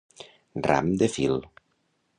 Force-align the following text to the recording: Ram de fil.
Ram 0.69 0.89
de 1.03 1.11
fil. 1.19 1.39